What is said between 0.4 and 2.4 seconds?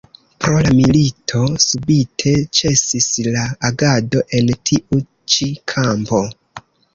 Pro la milito subite